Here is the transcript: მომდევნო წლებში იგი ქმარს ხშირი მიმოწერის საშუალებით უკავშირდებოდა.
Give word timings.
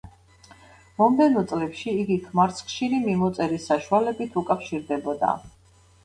მომდევნო 0.99 1.41
წლებში 1.49 1.91
იგი 2.03 2.15
ქმარს 2.29 2.63
ხშირი 2.69 3.01
მიმოწერის 3.03 3.67
საშუალებით 3.73 4.39
უკავშირდებოდა. 4.43 5.31